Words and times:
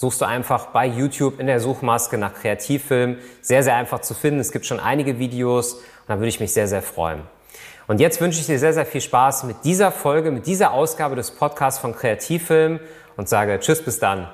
suchst 0.00 0.22
du 0.22 0.24
einfach 0.24 0.68
bei 0.68 0.86
YouTube 0.86 1.38
in 1.40 1.46
der 1.46 1.60
Suchmaske 1.60 2.16
nach 2.16 2.32
Kreativfilm. 2.32 3.18
Sehr, 3.42 3.62
sehr 3.62 3.76
einfach 3.76 4.00
zu 4.00 4.14
finden. 4.14 4.40
Es 4.40 4.50
gibt 4.50 4.64
schon 4.64 4.80
einige 4.80 5.18
Videos 5.18 5.74
und 5.74 5.82
da 6.08 6.16
würde 6.16 6.28
ich 6.28 6.40
mich 6.40 6.54
sehr, 6.54 6.66
sehr 6.68 6.80
freuen. 6.80 7.20
Und 7.86 8.00
jetzt 8.00 8.18
wünsche 8.18 8.40
ich 8.40 8.46
dir 8.46 8.58
sehr, 8.58 8.72
sehr 8.72 8.86
viel 8.86 9.02
Spaß 9.02 9.44
mit 9.44 9.56
dieser 9.64 9.92
Folge, 9.92 10.30
mit 10.30 10.46
dieser 10.46 10.72
Ausgabe 10.72 11.16
des 11.16 11.32
Podcasts 11.32 11.78
von 11.78 11.94
Kreativfilm 11.94 12.80
und 13.18 13.28
sage 13.28 13.60
Tschüss, 13.60 13.84
bis 13.84 13.98
dann. 13.98 14.30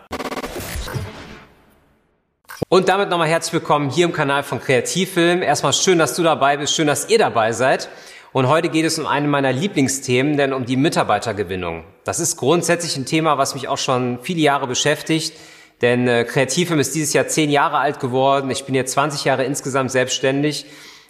Und 2.68 2.88
damit 2.88 3.10
nochmal 3.10 3.26
herzlich 3.26 3.54
willkommen 3.54 3.90
hier 3.90 4.04
im 4.04 4.12
Kanal 4.12 4.44
von 4.44 4.60
Kreativfilm. 4.60 5.42
Erstmal 5.42 5.72
schön, 5.72 5.98
dass 5.98 6.14
du 6.14 6.22
dabei 6.22 6.58
bist, 6.58 6.76
schön, 6.76 6.86
dass 6.86 7.08
ihr 7.10 7.18
dabei 7.18 7.50
seid. 7.50 7.88
Und 8.32 8.46
heute 8.46 8.68
geht 8.68 8.84
es 8.84 9.00
um 9.00 9.06
eine 9.06 9.26
meiner 9.26 9.52
Lieblingsthemen, 9.52 10.36
denn 10.36 10.52
um 10.52 10.64
die 10.64 10.76
Mitarbeitergewinnung. 10.76 11.82
Das 12.04 12.20
ist 12.20 12.36
grundsätzlich 12.36 12.96
ein 12.96 13.06
Thema, 13.06 13.36
was 13.36 13.54
mich 13.54 13.66
auch 13.66 13.78
schon 13.78 14.20
viele 14.22 14.40
Jahre 14.40 14.68
beschäftigt. 14.68 15.32
Denn 15.82 16.08
äh, 16.08 16.24
Kreativfilm 16.24 16.80
ist 16.80 16.94
dieses 16.94 17.12
Jahr 17.12 17.28
zehn 17.28 17.50
Jahre 17.50 17.78
alt 17.78 18.00
geworden. 18.00 18.50
Ich 18.50 18.64
bin 18.64 18.74
jetzt 18.74 18.92
20 18.92 19.24
Jahre 19.24 19.44
insgesamt 19.44 19.90
selbstständig. 19.90 20.66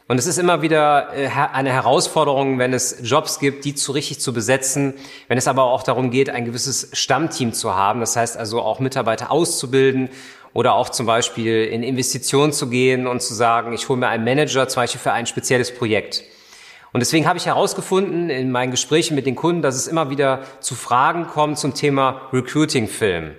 Und 0.09 0.19
es 0.19 0.27
ist 0.27 0.39
immer 0.39 0.62
wieder 0.62 1.12
äh, 1.17 1.28
eine 1.28 1.72
Herausforderung, 1.72 2.59
wenn 2.59 2.72
es 2.72 2.98
Jobs 3.03 3.39
gibt, 3.39 3.64
die 3.64 3.75
zu 3.75 3.92
richtig 3.92 4.20
zu 4.20 4.33
besetzen, 4.33 4.94
wenn 5.28 5.39
es 5.39 5.48
aber 5.48 5.64
auch 5.64 5.83
darum 5.83 6.11
geht, 6.11 6.31
ein 6.31 6.44
gewisses 6.44 6.91
Stammteam 6.92 7.53
zu 7.53 7.75
haben. 7.75 8.00
Das 8.00 8.17
heißt 8.17 8.37
also 8.37 8.61
auch 8.61 8.78
Mitarbeiter 8.78 9.31
auszubilden 9.31 10.11
oder 10.53 10.75
auch 10.75 10.89
zum 10.89 11.06
Beispiel 11.06 11.64
in 11.64 11.83
Investitionen 11.83 12.53
zu 12.53 12.69
gehen 12.69 13.06
und 13.06 13.20
zu 13.20 13.34
sagen, 13.34 13.72
ich 13.72 13.89
hole 13.89 13.98
mir 13.98 14.09
einen 14.09 14.25
Manager 14.25 14.69
zum 14.69 14.83
Beispiel 14.83 15.00
für 15.00 15.12
ein 15.12 15.27
spezielles 15.27 15.75
Projekt. 15.75 16.22
Und 16.92 17.00
deswegen 17.00 17.27
habe 17.27 17.39
ich 17.39 17.47
herausgefunden 17.47 18.31
in 18.31 18.50
meinen 18.50 18.70
Gesprächen 18.70 19.17
mit 19.17 19.27
den 19.27 19.34
Kunden, 19.34 19.61
dass 19.61 19.75
es 19.75 19.87
immer 19.87 20.09
wieder 20.09 20.42
zu 20.61 20.75
Fragen 20.75 21.27
kommt 21.27 21.59
zum 21.59 21.75
Thema 21.75 22.22
Recruiting-Film. 22.33 23.34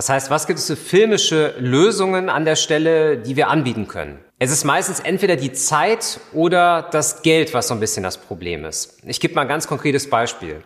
Das 0.00 0.08
heißt, 0.08 0.30
was 0.30 0.46
gibt 0.46 0.58
es 0.58 0.66
für 0.66 0.76
filmische 0.76 1.54
Lösungen 1.58 2.30
an 2.30 2.46
der 2.46 2.56
Stelle, 2.56 3.18
die 3.18 3.36
wir 3.36 3.48
anbieten 3.48 3.86
können? 3.86 4.18
Es 4.38 4.50
ist 4.50 4.64
meistens 4.64 4.98
entweder 4.98 5.36
die 5.36 5.52
Zeit 5.52 6.20
oder 6.32 6.88
das 6.90 7.20
Geld, 7.20 7.52
was 7.52 7.68
so 7.68 7.74
ein 7.74 7.80
bisschen 7.80 8.02
das 8.02 8.16
Problem 8.16 8.64
ist. 8.64 8.96
Ich 9.04 9.20
gebe 9.20 9.34
mal 9.34 9.42
ein 9.42 9.48
ganz 9.48 9.66
konkretes 9.66 10.08
Beispiel 10.08 10.62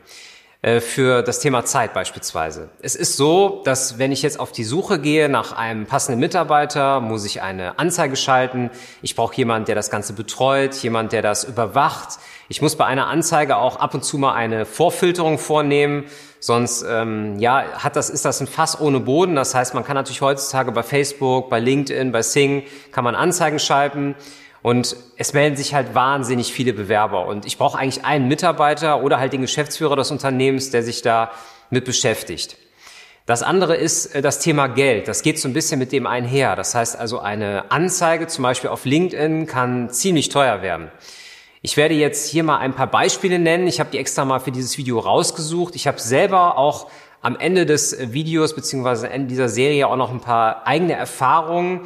für 0.81 1.23
das 1.23 1.41
Thema 1.41 1.67
Zeit 1.67 1.93
beispielsweise. 1.93 2.71
Es 2.81 2.95
ist 2.95 3.19
so, 3.19 3.61
dass 3.65 3.99
wenn 3.99 4.13
ich 4.13 4.23
jetzt 4.23 4.41
auf 4.41 4.51
die 4.51 4.65
Suche 4.65 4.99
gehe 4.99 5.29
nach 5.29 5.53
einem 5.53 5.85
passenden 5.85 6.21
Mitarbeiter, 6.21 7.01
muss 7.01 7.27
ich 7.27 7.43
eine 7.43 7.79
Anzeige 7.79 8.17
schalten. 8.17 8.71
Ich 9.03 9.15
brauche 9.15 9.37
jemanden, 9.37 9.67
der 9.67 9.75
das 9.75 9.91
Ganze 9.91 10.15
betreut, 10.15 10.75
jemand, 10.77 11.13
der 11.13 11.21
das 11.21 11.45
überwacht. 11.45 12.19
Ich 12.49 12.63
muss 12.63 12.77
bei 12.77 12.87
einer 12.87 13.09
Anzeige 13.09 13.57
auch 13.59 13.77
ab 13.77 13.93
und 13.93 14.05
zu 14.05 14.17
mal 14.17 14.33
eine 14.33 14.65
Vorfilterung 14.65 15.37
vornehmen. 15.37 16.05
Sonst 16.41 16.85
ähm, 16.89 17.39
ja, 17.39 17.65
hat 17.79 17.97
das, 17.97 18.09
ist 18.09 18.25
das 18.25 18.41
ein 18.41 18.47
Fass 18.47 18.81
ohne 18.81 19.01
Boden. 19.01 19.35
Das 19.35 19.55
heißt, 19.55 19.75
man 19.75 19.85
kann 19.85 19.97
natürlich 19.97 20.23
heutzutage 20.23 20.73
bei 20.73 20.83
Facebook, 20.83 21.51
bei 21.51 21.61
LinkedIn, 21.61 22.11
bei 22.13 22.23
Sing, 22.23 22.65
kann 22.91 23.05
man 23.05 23.15
Anzeigen 23.15 23.59
schalten. 23.59 24.15
Und 24.65 24.97
es 25.19 25.35
melden 25.35 25.57
sich 25.57 25.75
halt 25.75 25.95
wahnsinnig 25.95 26.55
viele 26.55 26.73
Bewerber. 26.73 27.27
Und 27.27 27.45
ich 27.45 27.59
brauche 27.59 27.79
eigentlich 27.79 28.07
einen 28.07 28.29
Mitarbeiter 28.29 29.03
oder 29.03 29.19
halt 29.19 29.35
den 29.35 29.43
Geschäftsführer 29.43 29.95
des 29.95 30.11
Unternehmens, 30.11 30.71
der 30.71 30.83
sich 30.83 31.03
da 31.03 31.33
mit 31.69 31.85
beschäftigt. 31.85 32.57
Das 33.27 33.43
andere 33.43 33.77
ist 33.77 34.15
äh, 34.15 34.23
das 34.23 34.39
Thema 34.39 34.69
Geld. 34.69 35.07
Das 35.07 35.21
geht 35.21 35.39
so 35.39 35.49
ein 35.49 35.53
bisschen 35.53 35.79
mit 35.79 35.93
dem 35.93 36.07
einher. 36.07 36.57
Das 36.57 36.75
heißt 36.75 36.99
also, 36.99 37.19
eine 37.19 37.71
Anzeige 37.71 38.27
zum 38.27 38.43
Beispiel 38.43 38.71
auf 38.71 38.87
LinkedIn 38.87 39.47
kann 39.47 39.91
ziemlich 39.91 40.31
teuer 40.31 40.63
werden. 40.63 40.91
Ich 41.61 41.77
werde 41.77 41.93
jetzt 41.93 42.31
hier 42.31 42.43
mal 42.43 42.57
ein 42.57 42.73
paar 42.73 42.87
Beispiele 42.87 43.39
nennen. 43.39 43.67
Ich 43.67 43.81
habe 43.81 43.91
die 43.91 43.99
extra 43.99 44.25
mal 44.25 44.39
für 44.39 44.51
dieses 44.51 44.79
Video 44.79 44.99
rausgesucht. 44.99 45.77
Ich 45.77 45.87
habe 45.87 46.01
selber 46.01 46.57
auch 46.57 46.91
am 47.21 47.37
Ende 47.37 47.67
des 47.67 48.13
Videos 48.15 48.55
beziehungsweise 48.55 49.11
Ende 49.11 49.29
dieser 49.29 49.51
Serie 49.51 49.89
auch 49.89 49.97
noch 49.97 50.11
ein 50.11 50.21
paar 50.21 50.67
eigene 50.67 50.95
Erfahrungen, 50.95 51.83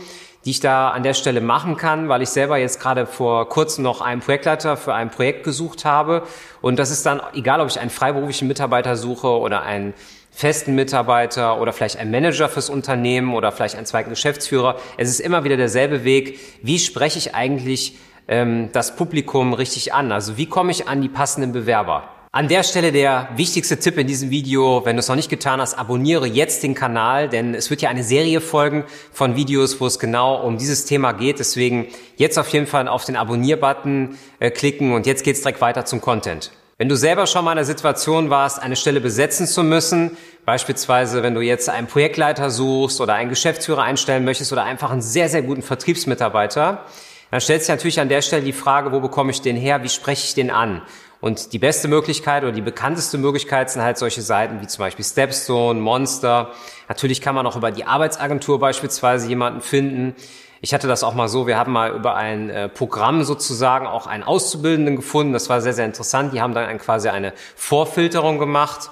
die 0.48 0.53
ich 0.53 0.60
da 0.60 0.88
an 0.88 1.03
der 1.03 1.12
Stelle 1.12 1.42
machen 1.42 1.76
kann, 1.76 2.09
weil 2.09 2.22
ich 2.22 2.31
selber 2.31 2.56
jetzt 2.56 2.81
gerade 2.81 3.04
vor 3.04 3.50
kurzem 3.50 3.84
noch 3.84 4.00
einen 4.00 4.22
Projektleiter 4.22 4.78
für 4.78 4.94
ein 4.94 5.10
Projekt 5.10 5.44
gesucht 5.44 5.84
habe. 5.84 6.22
Und 6.62 6.78
das 6.78 6.91
ist 6.91 7.04
dann 7.04 7.20
egal, 7.34 7.60
ob 7.60 7.69
ich 7.69 7.78
einen 7.78 7.91
freiberuflichen 7.91 8.48
Mitarbeiter 8.48 8.97
suche 8.97 9.28
oder 9.28 9.64
einen 9.64 9.92
festen 10.31 10.75
Mitarbeiter 10.75 11.60
oder 11.60 11.75
vielleicht 11.75 11.98
einen 11.98 12.10
Manager 12.10 12.48
fürs 12.48 12.70
Unternehmen 12.70 13.34
oder 13.34 13.53
vielleicht 13.53 13.76
einen 13.76 13.84
zweiten 13.84 14.09
Geschäftsführer. 14.09 14.76
Es 14.97 15.10
ist 15.10 15.20
immer 15.20 15.44
wieder 15.44 15.59
derselbe 15.59 16.03
Weg. 16.04 16.41
Wie 16.62 16.78
spreche 16.78 17.19
ich 17.19 17.34
eigentlich 17.34 17.98
ähm, 18.26 18.70
das 18.72 18.97
Publikum 18.97 19.53
richtig 19.53 19.92
an? 19.92 20.12
Also 20.12 20.38
wie 20.38 20.47
komme 20.47 20.70
ich 20.70 20.88
an 20.88 21.03
die 21.03 21.10
passenden 21.10 21.53
Bewerber? 21.53 22.04
An 22.38 22.47
der 22.47 22.62
Stelle 22.62 22.93
der 22.93 23.31
wichtigste 23.34 23.81
Tipp 23.81 23.99
in 23.99 24.06
diesem 24.06 24.31
Video, 24.31 24.82
wenn 24.84 24.94
du 24.94 25.00
es 25.00 25.09
noch 25.09 25.16
nicht 25.16 25.28
getan 25.28 25.60
hast, 25.60 25.75
abonniere 25.75 26.25
jetzt 26.25 26.62
den 26.62 26.76
Kanal, 26.76 27.28
denn 27.28 27.53
es 27.53 27.69
wird 27.69 27.82
ja 27.82 27.88
eine 27.88 28.04
Serie 28.04 28.41
folgen 28.41 28.84
von 29.12 29.34
Videos, 29.34 29.81
wo 29.81 29.87
es 29.88 29.99
genau 29.99 30.37
um 30.47 30.56
dieses 30.56 30.84
Thema 30.84 31.10
geht. 31.10 31.41
Deswegen 31.41 31.88
jetzt 32.15 32.38
auf 32.38 32.48
jeden 32.50 32.69
Fall 32.69 32.87
auf 32.87 33.04
den 33.04 33.16
Abonnier-Button 33.16 34.16
äh, 34.38 34.53
klicken 34.53 34.93
und 34.93 35.04
jetzt 35.04 35.25
geht's 35.25 35.41
direkt 35.41 35.60
weiter 35.60 35.84
zum 35.84 36.00
Content. 36.00 36.53
Wenn 36.77 36.88
du 36.88 36.94
selber 36.94 37.27
schon 37.27 37.44
mal 37.44 37.50
in 37.50 37.56
der 37.56 37.65
Situation 37.65 38.31
warst, 38.31 38.62
eine 38.62 38.77
Stelle 38.77 39.00
besetzen 39.00 39.48
zu 39.48 39.65
müssen, 39.65 40.16
beispielsweise 40.44 41.25
wenn 41.25 41.34
du 41.34 41.41
jetzt 41.41 41.69
einen 41.69 41.88
Projektleiter 41.88 42.50
suchst 42.50 43.00
oder 43.00 43.15
einen 43.15 43.31
Geschäftsführer 43.31 43.82
einstellen 43.82 44.25
möchtest 44.25 44.53
oder 44.53 44.62
einfach 44.62 44.93
einen 44.93 45.03
sehr, 45.03 45.28
sehr 45.28 45.43
guten 45.43 45.62
Vertriebsmitarbeiter, 45.62 46.84
dann 47.32 47.41
stellt 47.41 47.62
sich 47.62 47.69
natürlich 47.69 48.00
an 48.00 48.09
der 48.09 48.22
Stelle 48.22 48.43
die 48.43 48.53
Frage, 48.53 48.93
wo 48.93 49.00
bekomme 49.00 49.32
ich 49.32 49.43
den 49.43 49.56
her, 49.56 49.82
wie 49.82 49.88
spreche 49.88 50.25
ich 50.25 50.34
den 50.34 50.50
an? 50.50 50.82
Und 51.21 51.53
die 51.53 51.59
beste 51.59 51.89
Möglichkeit 51.89 52.45
oder 52.45 52.53
die 52.53 52.62
bekannteste 52.62 53.19
Möglichkeit 53.19 53.71
sind 53.71 53.83
halt 53.83 53.99
solche 53.99 54.23
Seiten 54.23 54.61
wie 54.61 54.69
zum 54.69 54.84
Beispiel 54.84 55.05
Stepstone, 55.05 55.81
Monster. 55.81 56.53
Natürlich 56.89 57.21
kann 57.21 57.34
man 57.34 57.47
auch 57.47 57.56
über 57.56 57.73
die 57.73 57.84
Arbeitsagentur 57.84 58.61
beispielsweise 58.61 59.28
jemanden 59.28 59.61
finden. 59.61 60.15
Ich 60.61 60.75
hatte 60.75 60.87
das 60.89 61.05
auch 61.05 61.15
mal 61.15 61.28
so, 61.28 61.47
wir 61.47 61.57
haben 61.57 61.73
mal 61.73 61.93
über 61.93 62.15
ein 62.15 62.51
äh, 62.51 62.69
Programm 62.69 63.23
sozusagen 63.25 63.87
auch 63.87 64.07
einen 64.07 64.23
Auszubildenden 64.23 64.97
gefunden. 64.97 65.33
Das 65.33 65.49
war 65.49 65.61
sehr, 65.61 65.73
sehr 65.73 65.87
interessant. 65.87 66.33
Die 66.33 66.41
haben 66.41 66.55
dann 66.55 66.78
quasi 66.78 67.09
eine 67.09 67.33
Vorfilterung 67.57 68.39
gemacht. 68.39 68.91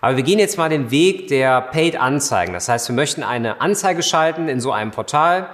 Aber 0.00 0.16
wir 0.16 0.22
gehen 0.22 0.38
jetzt 0.38 0.58
mal 0.58 0.68
den 0.68 0.90
Weg 0.90 1.28
der 1.28 1.60
Paid-Anzeigen. 1.60 2.52
Das 2.52 2.68
heißt, 2.68 2.88
wir 2.88 2.94
möchten 2.94 3.22
eine 3.22 3.60
Anzeige 3.60 4.02
schalten 4.02 4.48
in 4.48 4.60
so 4.60 4.72
einem 4.72 4.90
Portal 4.90 5.48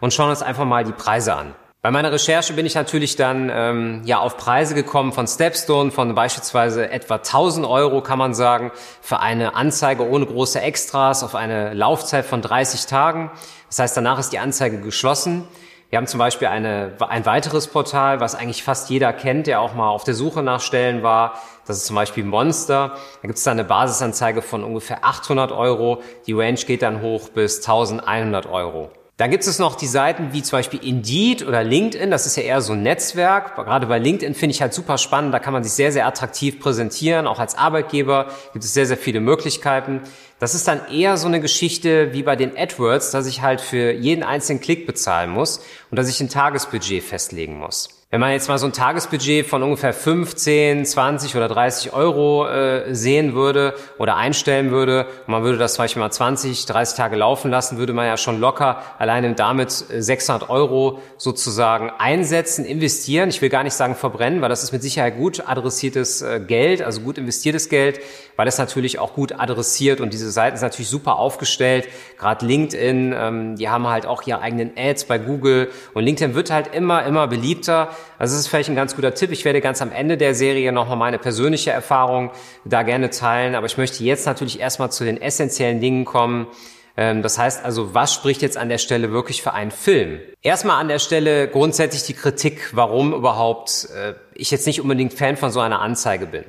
und 0.00 0.12
schauen 0.12 0.30
uns 0.30 0.42
einfach 0.42 0.64
mal 0.64 0.84
die 0.84 0.92
Preise 0.92 1.34
an. 1.34 1.54
Bei 1.84 1.90
meiner 1.90 2.10
Recherche 2.10 2.54
bin 2.54 2.64
ich 2.64 2.74
natürlich 2.74 3.16
dann 3.16 3.50
ähm, 3.52 4.00
ja 4.06 4.18
auf 4.18 4.38
Preise 4.38 4.74
gekommen 4.74 5.12
von 5.12 5.26
Stepstone 5.26 5.90
von 5.90 6.14
beispielsweise 6.14 6.90
etwa 6.90 7.16
1000 7.16 7.66
Euro 7.66 8.00
kann 8.00 8.18
man 8.18 8.32
sagen 8.32 8.72
für 9.02 9.20
eine 9.20 9.54
Anzeige 9.54 10.08
ohne 10.08 10.24
große 10.24 10.58
Extras 10.62 11.22
auf 11.22 11.34
eine 11.34 11.74
Laufzeit 11.74 12.24
von 12.24 12.40
30 12.40 12.86
Tagen. 12.86 13.30
Das 13.68 13.80
heißt, 13.80 13.94
danach 13.98 14.18
ist 14.18 14.30
die 14.30 14.38
Anzeige 14.38 14.80
geschlossen. 14.80 15.46
Wir 15.90 15.98
haben 15.98 16.06
zum 16.06 16.16
Beispiel 16.16 16.48
eine, 16.48 16.94
ein 17.00 17.26
weiteres 17.26 17.66
Portal, 17.66 18.18
was 18.18 18.34
eigentlich 18.34 18.62
fast 18.62 18.88
jeder 18.88 19.12
kennt, 19.12 19.46
der 19.46 19.60
auch 19.60 19.74
mal 19.74 19.90
auf 19.90 20.04
der 20.04 20.14
Suche 20.14 20.42
nach 20.42 20.62
Stellen 20.62 21.02
war. 21.02 21.38
Das 21.66 21.76
ist 21.76 21.84
zum 21.84 21.96
Beispiel 21.96 22.24
Monster. 22.24 22.94
Da 23.20 23.26
gibt 23.26 23.36
es 23.36 23.44
dann 23.44 23.58
eine 23.58 23.68
Basisanzeige 23.68 24.40
von 24.40 24.64
ungefähr 24.64 25.04
800 25.04 25.52
Euro. 25.52 26.00
Die 26.26 26.32
Range 26.32 26.54
geht 26.54 26.80
dann 26.80 27.02
hoch 27.02 27.28
bis 27.28 27.58
1100 27.58 28.46
Euro. 28.46 28.90
Dann 29.16 29.30
gibt 29.30 29.46
es 29.46 29.60
noch 29.60 29.76
die 29.76 29.86
Seiten 29.86 30.32
wie 30.32 30.42
zum 30.42 30.58
Beispiel 30.58 30.82
Indeed 30.82 31.46
oder 31.46 31.62
LinkedIn. 31.62 32.10
Das 32.10 32.26
ist 32.26 32.36
ja 32.36 32.42
eher 32.42 32.60
so 32.60 32.72
ein 32.72 32.82
Netzwerk. 32.82 33.54
Gerade 33.54 33.86
bei 33.86 34.00
LinkedIn 34.00 34.34
finde 34.34 34.54
ich 34.54 34.60
halt 34.60 34.74
super 34.74 34.98
spannend. 34.98 35.32
Da 35.32 35.38
kann 35.38 35.52
man 35.52 35.62
sich 35.62 35.72
sehr, 35.72 35.92
sehr 35.92 36.04
attraktiv 36.08 36.58
präsentieren. 36.58 37.28
Auch 37.28 37.38
als 37.38 37.56
Arbeitgeber 37.56 38.26
gibt 38.52 38.64
es 38.64 38.74
sehr, 38.74 38.86
sehr 38.86 38.96
viele 38.96 39.20
Möglichkeiten. 39.20 40.00
Das 40.44 40.54
ist 40.54 40.68
dann 40.68 40.88
eher 40.92 41.16
so 41.16 41.26
eine 41.26 41.40
Geschichte 41.40 42.12
wie 42.12 42.22
bei 42.22 42.36
den 42.36 42.54
AdWords, 42.54 43.12
dass 43.12 43.26
ich 43.26 43.40
halt 43.40 43.62
für 43.62 43.92
jeden 43.92 44.22
einzelnen 44.22 44.60
Klick 44.60 44.86
bezahlen 44.86 45.30
muss 45.30 45.64
und 45.90 45.98
dass 45.98 46.06
ich 46.06 46.20
ein 46.20 46.28
Tagesbudget 46.28 47.02
festlegen 47.02 47.58
muss. 47.58 47.88
Wenn 48.14 48.20
man 48.20 48.30
jetzt 48.30 48.46
mal 48.46 48.58
so 48.58 48.66
ein 48.66 48.72
Tagesbudget 48.72 49.44
von 49.44 49.64
ungefähr 49.64 49.92
15, 49.92 50.84
20 50.84 51.34
oder 51.34 51.48
30 51.48 51.92
Euro 51.94 52.46
äh, 52.46 52.94
sehen 52.94 53.34
würde 53.34 53.74
oder 53.98 54.14
einstellen 54.14 54.70
würde, 54.70 55.06
und 55.26 55.32
man 55.32 55.42
würde 55.42 55.58
das 55.58 55.74
zum 55.74 55.82
Beispiel 55.82 55.98
mal 55.98 56.12
20, 56.12 56.64
30 56.64 56.96
Tage 56.96 57.16
laufen 57.16 57.50
lassen, 57.50 57.76
würde 57.76 57.92
man 57.92 58.06
ja 58.06 58.16
schon 58.16 58.38
locker 58.38 58.82
alleine 59.00 59.34
damit 59.34 59.72
600 59.72 60.48
Euro 60.48 61.00
sozusagen 61.16 61.90
einsetzen, 61.98 62.64
investieren. 62.64 63.30
Ich 63.30 63.42
will 63.42 63.48
gar 63.48 63.64
nicht 63.64 63.74
sagen 63.74 63.96
verbrennen, 63.96 64.42
weil 64.42 64.48
das 64.48 64.62
ist 64.62 64.70
mit 64.70 64.84
Sicherheit 64.84 65.16
gut 65.16 65.48
adressiertes 65.48 66.22
äh, 66.22 66.38
Geld, 66.38 66.82
also 66.82 67.00
gut 67.00 67.18
investiertes 67.18 67.68
Geld, 67.68 67.98
weil 68.36 68.46
es 68.46 68.58
natürlich 68.58 69.00
auch 69.00 69.14
gut 69.14 69.32
adressiert 69.32 70.00
und 70.00 70.12
diese 70.12 70.30
Seiten 70.34 70.58
sind 70.58 70.66
natürlich 70.66 70.90
super 70.90 71.16
aufgestellt. 71.16 71.88
Gerade 72.18 72.44
LinkedIn, 72.44 73.14
ähm, 73.16 73.56
die 73.56 73.68
haben 73.68 73.88
halt 73.88 74.04
auch 74.04 74.26
ihre 74.26 74.40
eigenen 74.40 74.72
Ads 74.76 75.04
bei 75.04 75.16
Google 75.18 75.70
und 75.94 76.04
LinkedIn 76.04 76.34
wird 76.34 76.50
halt 76.50 76.74
immer, 76.74 77.06
immer 77.06 77.26
beliebter. 77.26 77.88
Also 78.18 78.34
das 78.34 78.40
ist 78.40 78.48
vielleicht 78.48 78.68
ein 78.68 78.76
ganz 78.76 78.94
guter 78.94 79.14
Tipp. 79.14 79.30
Ich 79.32 79.44
werde 79.44 79.60
ganz 79.60 79.80
am 79.80 79.92
Ende 79.92 80.16
der 80.16 80.34
Serie 80.34 80.72
nochmal 80.72 80.98
meine 80.98 81.18
persönliche 81.18 81.70
Erfahrung 81.70 82.30
da 82.64 82.82
gerne 82.82 83.10
teilen. 83.10 83.54
Aber 83.54 83.66
ich 83.66 83.78
möchte 83.78 84.04
jetzt 84.04 84.26
natürlich 84.26 84.60
erstmal 84.60 84.92
zu 84.92 85.04
den 85.04 85.20
essentiellen 85.20 85.80
Dingen 85.80 86.04
kommen. 86.04 86.48
Ähm, 86.96 87.22
das 87.22 87.38
heißt 87.38 87.64
also, 87.64 87.94
was 87.94 88.12
spricht 88.14 88.42
jetzt 88.42 88.56
an 88.56 88.68
der 88.68 88.78
Stelle 88.78 89.10
wirklich 89.10 89.42
für 89.42 89.52
einen 89.52 89.70
Film? 89.70 90.20
Erstmal 90.42 90.80
an 90.80 90.88
der 90.88 90.98
Stelle 90.98 91.48
grundsätzlich 91.48 92.04
die 92.04 92.14
Kritik, 92.14 92.70
warum 92.72 93.12
überhaupt 93.12 93.88
äh, 93.94 94.14
ich 94.34 94.50
jetzt 94.50 94.66
nicht 94.66 94.80
unbedingt 94.80 95.14
Fan 95.14 95.36
von 95.36 95.50
so 95.50 95.60
einer 95.60 95.80
Anzeige 95.80 96.26
bin. 96.26 96.44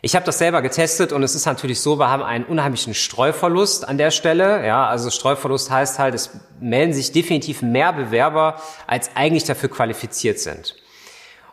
Ich 0.00 0.14
habe 0.14 0.24
das 0.24 0.38
selber 0.38 0.62
getestet 0.62 1.12
und 1.12 1.24
es 1.24 1.34
ist 1.34 1.44
natürlich 1.44 1.80
so, 1.80 1.98
wir 1.98 2.08
haben 2.08 2.22
einen 2.22 2.44
unheimlichen 2.44 2.94
Streuverlust 2.94 3.88
an 3.88 3.98
der 3.98 4.12
Stelle. 4.12 4.64
Ja, 4.64 4.86
also 4.86 5.10
Streuverlust 5.10 5.72
heißt 5.72 5.98
halt, 5.98 6.14
es 6.14 6.30
melden 6.60 6.92
sich 6.92 7.10
definitiv 7.10 7.62
mehr 7.62 7.92
Bewerber, 7.92 8.60
als 8.86 9.10
eigentlich 9.16 9.42
dafür 9.42 9.70
qualifiziert 9.70 10.38
sind. 10.38 10.76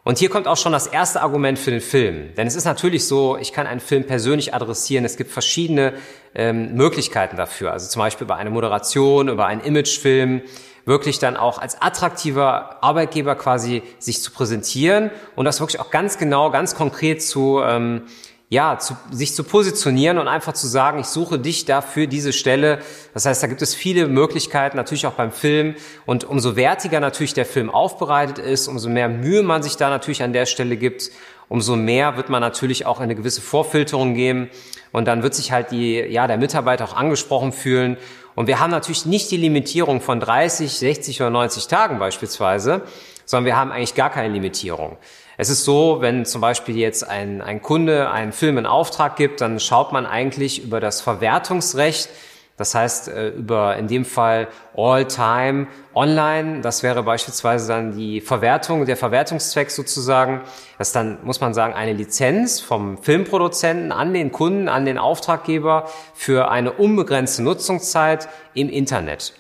Und 0.04 0.20
hier 0.20 0.30
kommt 0.30 0.48
auch 0.48 0.58
schon 0.58 0.72
das 0.72 0.86
erste 0.86 1.24
Argument 1.24 1.58
für 1.58 1.72
den 1.72 1.82
Film. 1.82 2.36
Denn 2.36 2.46
es 2.46 2.56
ist 2.56 2.66
natürlich 2.66 3.08
so, 3.08 3.38
ich 3.38 3.52
kann 3.52 3.66
einen 3.66 3.80
Film 3.80 4.06
persönlich 4.06 4.54
adressieren. 4.54 5.04
Es 5.04 5.18
gibt 5.18 5.32
verschiedene 5.32 5.94
ähm, 6.36 6.76
Möglichkeiten 6.76 7.38
dafür. 7.38 7.72
Also 7.72 7.90
zum 7.90 8.02
Beispiel 8.02 8.26
über 8.26 8.36
eine 8.36 8.52
Moderation, 8.52 9.30
über 9.30 9.48
einen 9.48 9.62
Imagefilm, 9.62 10.44
wirklich 10.86 11.18
dann 11.18 11.36
auch 11.36 11.58
als 11.58 11.82
attraktiver 11.82 12.84
Arbeitgeber 12.84 13.34
quasi 13.34 13.82
sich 13.98 14.22
zu 14.22 14.30
präsentieren 14.32 15.10
und 15.36 15.46
das 15.46 15.60
wirklich 15.60 15.80
auch 15.80 15.90
ganz 15.90 16.20
genau, 16.20 16.52
ganz 16.52 16.76
konkret 16.76 17.24
zu 17.24 17.60
ähm, 17.64 18.04
ja, 18.50 18.78
zu, 18.78 18.96
sich 19.12 19.34
zu 19.34 19.44
positionieren 19.44 20.20
und 20.20 20.28
einfach 20.28 20.54
zu 20.54 20.68
sagen, 20.68 21.00
ich 21.00 21.08
suche 21.08 21.40
dich 21.40 21.66
da 21.66 21.82
für 21.82 22.08
diese 22.08 22.32
Stelle. 22.32 22.80
Das 23.14 23.26
heißt, 23.26 23.42
da 23.42 23.48
gibt 23.48 23.62
es 23.62 23.74
viele 23.74 24.08
Möglichkeiten, 24.08 24.78
natürlich 24.78 25.08
auch 25.08 25.14
beim 25.14 25.32
Film. 25.32 25.76
Und 26.06 26.26
umso 26.26 26.56
wertiger 26.56 27.00
natürlich 27.00 27.34
der 27.34 27.46
Film 27.46 27.72
aufbereitet 27.72 28.38
ist, 28.38 28.68
umso 28.68 28.90
mehr 28.90 29.10
Mühe 29.10 29.42
man 29.42 29.64
sich 29.64 29.78
da 29.78 29.90
natürlich 29.90 30.22
an 30.22 30.32
der 30.32 30.46
Stelle 30.46 30.78
gibt, 30.78 31.10
umso 31.50 31.76
mehr 31.76 32.18
wird 32.18 32.30
man 32.30 32.42
natürlich 32.42 32.86
auch 32.86 33.00
eine 33.00 33.16
gewisse 33.16 33.42
Vorfilterung 33.42 34.14
geben. 34.14 34.50
Und 34.92 35.06
dann 35.06 35.24
wird 35.24 35.34
sich 35.34 35.52
halt 35.52 35.72
die, 35.72 35.96
ja, 36.00 36.28
der 36.28 36.38
Mitarbeiter 36.38 36.86
auch 36.86 36.96
angesprochen 36.96 37.52
fühlen. 37.52 37.98
Und 38.36 38.48
wir 38.48 38.60
haben 38.60 38.72
natürlich 38.72 39.06
nicht 39.06 39.32
die 39.32 39.38
Limitierung 39.38 40.02
von 40.02 40.20
30, 40.20 40.72
60 40.72 41.22
oder 41.22 41.32
90 41.32 41.68
Tagen 41.68 41.98
beispielsweise, 41.98 42.84
sondern 43.26 43.46
wir 43.46 43.58
haben 43.58 43.72
eigentlich 43.72 43.96
gar 43.96 44.12
keine 44.12 44.32
Limitierung. 44.32 44.98
Es 45.38 45.50
ist 45.50 45.66
so, 45.66 45.98
wenn 46.00 46.26
zum 46.26 46.40
Beispiel 46.40 46.78
jetzt 46.78 47.08
ein, 47.08 47.42
ein 47.42 47.62
Kunde 47.62 48.10
einen 48.10 48.32
Film 48.32 48.58
in 48.58 48.66
Auftrag 48.66 49.18
gibt, 49.18 49.42
dann 49.42 49.60
schaut 49.60 49.92
man 49.92 50.06
eigentlich 50.06 50.64
über 50.64 50.80
das 50.80 51.02
Verwertungsrecht, 51.02 52.10
das 52.58 52.74
heißt 52.74 53.10
äh, 53.10 53.30
über 53.30 53.76
in 53.76 53.88
dem 53.88 54.06
Fall 54.06 54.48
All-Time 54.78 55.68
Online. 55.94 56.62
Das 56.62 56.84
wäre 56.84 57.04
beispielsweise 57.04 57.68
dann 57.68 57.98
die 57.98 58.22
Verwertung, 58.22 58.86
der 58.86 58.96
Verwertungszweck 58.96 59.72
sozusagen. 59.72 60.42
Das 60.78 60.88
ist 60.90 60.96
dann, 60.96 61.18
muss 61.24 61.42
man 61.42 61.54
sagen, 61.54 61.74
eine 61.74 61.92
Lizenz 61.92 62.62
vom 62.62 62.98
Filmproduzenten 62.98 63.92
an 63.92 64.14
den 64.14 64.32
Kunden, 64.32 64.70
an 64.70 64.86
den 64.86 64.98
Auftraggeber 64.98 65.90
für 66.14 66.50
eine 66.50 66.72
unbegrenzte 66.72 67.44
Nutzungszeit 67.44 68.30
im 68.54 68.70
Internet. 68.70 69.34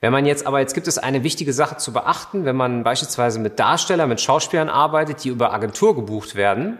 Wenn 0.00 0.12
man 0.12 0.26
jetzt, 0.26 0.46
aber 0.46 0.60
jetzt 0.60 0.74
gibt 0.74 0.86
es 0.86 0.96
eine 0.96 1.24
wichtige 1.24 1.52
Sache 1.52 1.76
zu 1.76 1.92
beachten, 1.92 2.44
wenn 2.44 2.54
man 2.54 2.84
beispielsweise 2.84 3.40
mit 3.40 3.58
Darstellern, 3.58 4.08
mit 4.08 4.20
Schauspielern 4.20 4.68
arbeitet, 4.68 5.24
die 5.24 5.28
über 5.28 5.52
Agentur 5.52 5.96
gebucht 5.96 6.36
werden, 6.36 6.78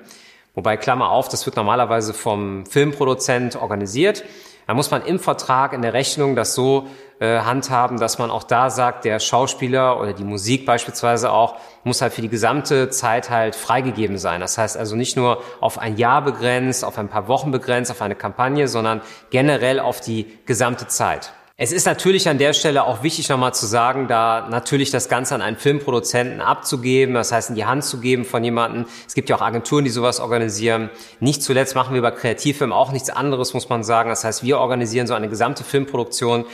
wobei 0.55 0.77
Klammer 0.77 1.11
auf, 1.11 1.29
das 1.29 1.45
wird 1.45 1.57
normalerweise 1.57 2.15
vom 2.15 2.65
Filmproduzent 2.65 3.57
organisiert, 3.57 4.25
dann 4.69 4.77
muss 4.77 4.91
man 4.91 5.05
im 5.05 5.19
Vertrag, 5.19 5.73
in 5.73 5.83
der 5.83 5.95
Rechnung 5.95 6.37
das 6.37 6.55
so 6.55 6.89
äh, 7.21 7.41
handhaben, 7.41 7.99
dass 7.99 8.19
man 8.19 8.31
auch 8.31 8.45
da 8.45 8.69
sagt, 8.71 9.05
der 9.05 9.19
Schauspieler 9.19 9.99
oder 9.99 10.13
die 10.13 10.25
Musik 10.25 10.67
beispielsweise 10.67 11.33
auch 11.33 11.57
muss 11.85 12.03
halt 12.03 12.13
für 12.13 12.21
die 12.21 12.29
gesamte 12.29 12.91
Zeit 12.91 13.31
halt 13.31 13.57
freigegeben 13.57 14.19
sein. 14.19 14.41
Das 14.41 14.59
heißt 14.59 14.77
also 14.77 14.95
nicht 14.95 15.17
nur 15.17 15.43
auf 15.61 15.79
ein 15.79 15.97
Jahr 15.97 16.23
begrenzt, 16.23 16.85
auf 16.85 16.99
ein 16.99 17.09
paar 17.09 17.27
Wochen 17.29 17.51
begrenzt, 17.51 17.91
auf 17.91 18.03
eine 18.03 18.15
Kampagne, 18.15 18.69
sondern 18.69 19.01
generell 19.31 19.81
auf 19.81 20.03
die 20.03 20.27
gesamte 20.45 20.87
Zeit. 20.87 21.33
Es 21.61 21.73
ist 21.73 21.87
natürlich 21.87 22.29
an 22.29 22.39
der 22.39 22.53
Stelle 22.53 22.85
auch 22.85 23.03
wichtig 23.03 23.29
nochmal 23.29 23.53
zu 23.53 23.67
sagen, 23.67 24.07
da 24.07 24.47
natürlich 24.49 24.93
das 24.93 25.09
Ganze 25.09 25.35
an 25.35 25.43
einen 25.43 25.57
Filmproduzenten 25.57 26.41
abzugeben, 26.41 27.17
das 27.17 27.33
heißt 27.33 27.49
in 27.49 27.57
die 27.57 27.65
Hand 27.65 27.83
zu 27.83 27.99
geben 27.99 28.25
von 28.25 28.45
jemandem. 28.45 28.87
Es 29.09 29.15
gibt 29.15 29.29
ja 29.29 29.35
auch 29.35 29.41
Agenturen, 29.41 29.85
die 29.85 29.91
sowas 29.91 30.21
organisieren. 30.21 30.89
Nicht 31.19 31.43
zuletzt 31.43 31.75
machen 31.75 31.95
wir 31.95 32.03
bei 32.03 32.13
Kreativfilm 32.13 32.73
auch 32.73 32.93
nichts 32.93 33.11
anderes, 33.11 33.55
muss 33.55 33.69
man 33.69 33.83
sagen. 33.83 34.09
Das 34.09 34.23
heißt, 34.23 34.45
wir 34.45 34.61
organisieren 34.61 35.09
so 35.09 35.15
eine 35.15 35.29
gesamte 35.29 35.65
Filmproduktion. 35.65 36.45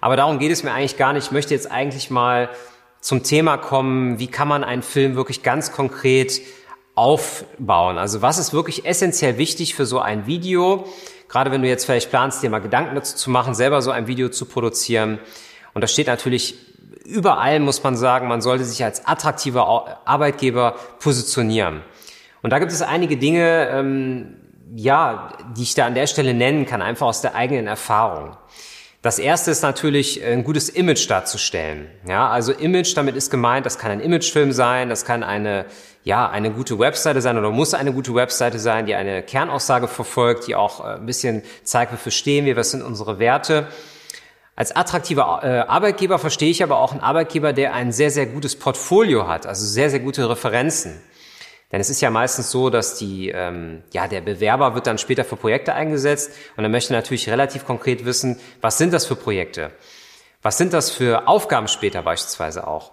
Aber 0.00 0.14
darum 0.14 0.38
geht 0.38 0.52
es 0.52 0.62
mir 0.62 0.70
eigentlich 0.70 0.96
gar 0.96 1.12
nicht. 1.12 1.24
Ich 1.24 1.32
möchte 1.32 1.54
jetzt 1.54 1.68
eigentlich 1.68 2.12
mal 2.12 2.48
zum 3.00 3.24
Thema 3.24 3.56
kommen, 3.56 4.20
wie 4.20 4.28
kann 4.28 4.46
man 4.46 4.62
einen 4.62 4.82
Film 4.82 5.16
wirklich 5.16 5.42
ganz 5.42 5.72
konkret 5.72 6.40
aufbauen? 6.94 7.98
Also 7.98 8.22
was 8.22 8.38
ist 8.38 8.52
wirklich 8.52 8.84
essentiell 8.84 9.38
wichtig 9.38 9.74
für 9.74 9.86
so 9.86 9.98
ein 9.98 10.28
Video? 10.28 10.86
Gerade 11.32 11.50
wenn 11.50 11.62
du 11.62 11.68
jetzt 11.68 11.86
vielleicht 11.86 12.10
planst, 12.10 12.42
dir 12.42 12.50
mal 12.50 12.60
Gedanken 12.60 12.94
dazu 12.94 13.16
zu 13.16 13.30
machen, 13.30 13.54
selber 13.54 13.80
so 13.80 13.90
ein 13.90 14.06
Video 14.06 14.28
zu 14.28 14.44
produzieren. 14.44 15.18
Und 15.72 15.80
das 15.80 15.90
steht 15.90 16.06
natürlich 16.06 16.56
überall, 17.06 17.58
muss 17.58 17.82
man 17.82 17.96
sagen, 17.96 18.28
man 18.28 18.42
sollte 18.42 18.66
sich 18.66 18.84
als 18.84 19.06
attraktiver 19.06 20.02
Arbeitgeber 20.04 20.76
positionieren. 21.00 21.80
Und 22.42 22.50
da 22.50 22.58
gibt 22.58 22.70
es 22.70 22.82
einige 22.82 23.16
Dinge, 23.16 23.70
ähm, 23.70 24.36
ja, 24.76 25.32
die 25.56 25.62
ich 25.62 25.74
da 25.74 25.86
an 25.86 25.94
der 25.94 26.06
Stelle 26.06 26.34
nennen 26.34 26.66
kann, 26.66 26.82
einfach 26.82 27.06
aus 27.06 27.22
der 27.22 27.34
eigenen 27.34 27.66
Erfahrung. 27.66 28.36
Das 29.00 29.18
erste 29.18 29.50
ist 29.52 29.62
natürlich, 29.62 30.22
ein 30.22 30.44
gutes 30.44 30.68
Image 30.68 31.08
darzustellen. 31.08 31.88
Ja, 32.06 32.28
also 32.28 32.52
Image, 32.52 32.94
damit 32.94 33.16
ist 33.16 33.30
gemeint, 33.30 33.64
das 33.64 33.78
kann 33.78 33.90
ein 33.90 34.00
Imagefilm 34.00 34.52
sein, 34.52 34.90
das 34.90 35.06
kann 35.06 35.22
eine, 35.22 35.64
ja, 36.04 36.28
eine 36.28 36.50
gute 36.50 36.78
Webseite 36.78 37.20
sein 37.20 37.38
oder 37.38 37.50
muss 37.50 37.74
eine 37.74 37.92
gute 37.92 38.14
Webseite 38.14 38.58
sein, 38.58 38.86
die 38.86 38.94
eine 38.94 39.22
Kernaussage 39.22 39.88
verfolgt, 39.88 40.46
die 40.46 40.56
auch 40.56 40.80
äh, 40.80 40.94
ein 40.94 41.06
bisschen 41.06 41.42
zeigt, 41.62 41.92
wofür 41.92 42.12
stehen 42.12 42.44
wir, 42.44 42.56
was 42.56 42.72
sind 42.72 42.82
unsere 42.82 43.18
Werte. 43.18 43.68
Als 44.56 44.74
attraktiver 44.74 45.40
äh, 45.42 45.58
Arbeitgeber 45.60 46.18
verstehe 46.18 46.50
ich 46.50 46.62
aber 46.62 46.78
auch 46.78 46.92
einen 46.92 47.00
Arbeitgeber, 47.00 47.52
der 47.52 47.72
ein 47.72 47.92
sehr, 47.92 48.10
sehr 48.10 48.26
gutes 48.26 48.58
Portfolio 48.58 49.28
hat, 49.28 49.46
also 49.46 49.64
sehr, 49.64 49.90
sehr 49.90 50.00
gute 50.00 50.28
Referenzen. 50.28 51.00
Denn 51.70 51.80
es 51.80 51.88
ist 51.88 52.02
ja 52.02 52.10
meistens 52.10 52.50
so, 52.50 52.68
dass 52.68 52.96
die, 52.96 53.30
ähm, 53.30 53.82
ja, 53.92 54.06
der 54.06 54.20
Bewerber 54.20 54.74
wird 54.74 54.86
dann 54.86 54.98
später 54.98 55.24
für 55.24 55.36
Projekte 55.36 55.72
eingesetzt 55.72 56.32
und 56.56 56.64
er 56.64 56.68
möchte 56.68 56.92
natürlich 56.92 57.30
relativ 57.30 57.64
konkret 57.64 58.04
wissen, 58.04 58.38
was 58.60 58.76
sind 58.76 58.92
das 58.92 59.06
für 59.06 59.16
Projekte? 59.16 59.70
Was 60.42 60.58
sind 60.58 60.74
das 60.74 60.90
für 60.90 61.28
Aufgaben 61.28 61.68
später 61.68 62.02
beispielsweise 62.02 62.66
auch? 62.66 62.92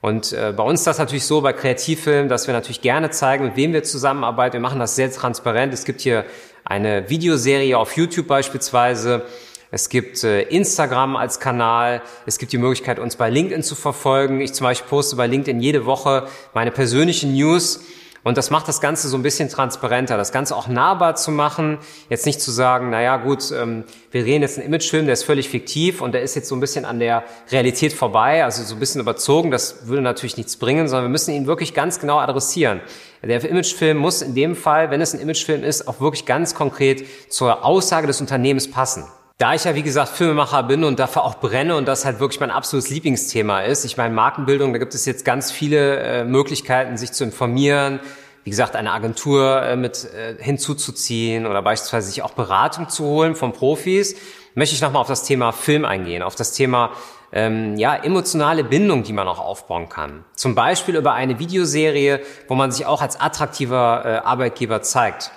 Und 0.00 0.32
äh, 0.32 0.52
bei 0.56 0.62
uns 0.62 0.80
ist 0.80 0.86
das 0.86 0.98
natürlich 0.98 1.24
so 1.24 1.40
bei 1.40 1.52
Kreativfilmen, 1.52 2.28
dass 2.28 2.46
wir 2.46 2.54
natürlich 2.54 2.80
gerne 2.80 3.10
zeigen, 3.10 3.44
mit 3.44 3.56
wem 3.56 3.72
wir 3.72 3.82
zusammenarbeiten. 3.82 4.54
Wir 4.54 4.60
machen 4.60 4.78
das 4.78 4.94
sehr 4.94 5.10
transparent. 5.10 5.74
Es 5.74 5.84
gibt 5.84 6.00
hier 6.00 6.24
eine 6.64 7.10
Videoserie 7.10 7.76
auf 7.76 7.96
YouTube 7.96 8.28
beispielsweise. 8.28 9.24
Es 9.70 9.88
gibt 9.88 10.22
äh, 10.24 10.42
Instagram 10.42 11.16
als 11.16 11.40
Kanal. 11.40 12.00
Es 12.26 12.38
gibt 12.38 12.52
die 12.52 12.58
Möglichkeit, 12.58 12.98
uns 12.98 13.16
bei 13.16 13.28
LinkedIn 13.28 13.62
zu 13.62 13.74
verfolgen. 13.74 14.40
Ich 14.40 14.54
zum 14.54 14.64
Beispiel 14.64 14.88
poste 14.88 15.16
bei 15.16 15.26
LinkedIn 15.26 15.60
jede 15.60 15.84
Woche 15.84 16.26
meine 16.54 16.70
persönlichen 16.70 17.34
News 17.34 17.80
und 18.24 18.36
das 18.36 18.50
macht 18.50 18.68
das 18.68 18.80
Ganze 18.80 19.08
so 19.08 19.16
ein 19.16 19.22
bisschen 19.22 19.48
transparenter, 19.48 20.16
das 20.16 20.32
Ganze 20.32 20.56
auch 20.56 20.68
nahbar 20.68 21.14
zu 21.14 21.30
machen. 21.30 21.78
Jetzt 22.10 22.26
nicht 22.26 22.40
zu 22.40 22.50
sagen, 22.50 22.90
naja 22.90 23.16
gut, 23.16 23.52
ähm, 23.52 23.84
wir 24.10 24.24
reden 24.24 24.42
jetzt 24.42 24.58
einen 24.58 24.66
Imagefilm, 24.66 25.06
der 25.06 25.12
ist 25.12 25.24
völlig 25.24 25.48
fiktiv 25.48 26.00
und 26.00 26.12
der 26.12 26.22
ist 26.22 26.34
jetzt 26.34 26.48
so 26.48 26.56
ein 26.56 26.60
bisschen 26.60 26.84
an 26.84 26.98
der 26.98 27.24
Realität 27.50 27.92
vorbei, 27.92 28.44
also 28.44 28.62
so 28.62 28.74
ein 28.74 28.80
bisschen 28.80 29.00
überzogen. 29.00 29.50
Das 29.50 29.86
würde 29.86 30.02
natürlich 30.02 30.36
nichts 30.36 30.56
bringen, 30.56 30.88
sondern 30.88 31.04
wir 31.04 31.10
müssen 31.10 31.32
ihn 31.32 31.46
wirklich 31.46 31.74
ganz 31.74 32.00
genau 32.00 32.18
adressieren. 32.18 32.80
Der 33.22 33.44
Imagefilm 33.44 33.98
muss 33.98 34.22
in 34.22 34.34
dem 34.34 34.54
Fall, 34.54 34.90
wenn 34.90 35.00
es 35.00 35.14
ein 35.14 35.20
Imagefilm 35.20 35.64
ist, 35.64 35.88
auch 35.88 36.00
wirklich 36.00 36.24
ganz 36.24 36.54
konkret 36.54 37.06
zur 37.28 37.64
Aussage 37.64 38.06
des 38.06 38.20
Unternehmens 38.20 38.70
passen. 38.70 39.04
Da 39.40 39.54
ich 39.54 39.62
ja, 39.62 39.76
wie 39.76 39.84
gesagt, 39.84 40.08
Filmemacher 40.08 40.64
bin 40.64 40.82
und 40.82 40.98
dafür 40.98 41.22
auch 41.22 41.36
brenne 41.36 41.76
und 41.76 41.86
das 41.86 42.04
halt 42.04 42.18
wirklich 42.18 42.40
mein 42.40 42.50
absolutes 42.50 42.90
Lieblingsthema 42.90 43.60
ist. 43.60 43.84
Ich 43.84 43.96
meine, 43.96 44.12
Markenbildung, 44.12 44.72
da 44.72 44.80
gibt 44.80 44.96
es 44.96 45.06
jetzt 45.06 45.24
ganz 45.24 45.52
viele 45.52 46.00
äh, 46.00 46.24
Möglichkeiten, 46.24 46.96
sich 46.96 47.12
zu 47.12 47.22
informieren. 47.22 48.00
Wie 48.42 48.50
gesagt, 48.50 48.74
eine 48.74 48.90
Agentur 48.90 49.62
äh, 49.62 49.76
mit 49.76 50.08
äh, 50.12 50.42
hinzuzuziehen 50.42 51.46
oder 51.46 51.62
beispielsweise 51.62 52.08
sich 52.08 52.22
auch 52.22 52.32
Beratung 52.32 52.88
zu 52.88 53.04
holen 53.04 53.36
von 53.36 53.52
Profis. 53.52 54.16
möchte 54.56 54.74
ich 54.74 54.80
nochmal 54.80 55.02
auf 55.02 55.06
das 55.08 55.22
Thema 55.22 55.52
Film 55.52 55.84
eingehen, 55.84 56.24
auf 56.24 56.34
das 56.34 56.50
Thema 56.50 56.90
ähm, 57.30 57.76
ja, 57.76 57.94
emotionale 57.94 58.64
Bindung, 58.64 59.04
die 59.04 59.12
man 59.12 59.28
auch 59.28 59.38
aufbauen 59.38 59.88
kann. 59.88 60.24
Zum 60.34 60.56
Beispiel 60.56 60.96
über 60.96 61.12
eine 61.12 61.38
Videoserie, 61.38 62.22
wo 62.48 62.56
man 62.56 62.72
sich 62.72 62.86
auch 62.86 63.02
als 63.02 63.20
attraktiver 63.20 64.02
äh, 64.04 64.08
Arbeitgeber 64.26 64.82
zeigt. 64.82 65.30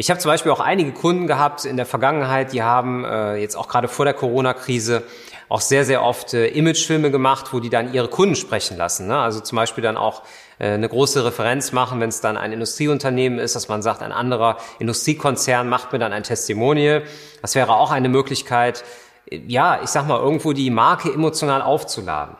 Ich 0.00 0.08
habe 0.08 0.18
zum 0.18 0.30
Beispiel 0.30 0.50
auch 0.50 0.60
einige 0.60 0.92
Kunden 0.92 1.26
gehabt 1.26 1.66
in 1.66 1.76
der 1.76 1.84
Vergangenheit, 1.84 2.54
die 2.54 2.62
haben 2.62 3.04
äh, 3.04 3.36
jetzt 3.36 3.54
auch 3.54 3.68
gerade 3.68 3.86
vor 3.86 4.06
der 4.06 4.14
Corona-Krise 4.14 5.02
auch 5.50 5.60
sehr, 5.60 5.84
sehr 5.84 6.02
oft 6.02 6.32
äh, 6.32 6.46
Imagefilme 6.46 7.10
gemacht, 7.10 7.52
wo 7.52 7.60
die 7.60 7.68
dann 7.68 7.92
ihre 7.92 8.08
Kunden 8.08 8.34
sprechen 8.34 8.78
lassen. 8.78 9.08
Ne? 9.08 9.18
Also 9.18 9.40
zum 9.40 9.56
Beispiel 9.56 9.82
dann 9.82 9.98
auch 9.98 10.22
äh, 10.58 10.68
eine 10.68 10.88
große 10.88 11.22
Referenz 11.22 11.72
machen, 11.72 12.00
wenn 12.00 12.08
es 12.08 12.22
dann 12.22 12.38
ein 12.38 12.50
Industrieunternehmen 12.50 13.38
ist, 13.38 13.56
dass 13.56 13.68
man 13.68 13.82
sagt, 13.82 14.00
ein 14.00 14.10
anderer 14.10 14.56
Industriekonzern 14.78 15.68
macht 15.68 15.92
mir 15.92 15.98
dann 15.98 16.14
ein 16.14 16.22
Testimonial. 16.22 17.02
Das 17.42 17.54
wäre 17.54 17.74
auch 17.74 17.90
eine 17.90 18.08
Möglichkeit, 18.08 18.84
ja, 19.30 19.80
ich 19.82 19.90
sag 19.90 20.08
mal, 20.08 20.18
irgendwo 20.18 20.54
die 20.54 20.70
Marke 20.70 21.12
emotional 21.12 21.60
aufzuladen. 21.60 22.38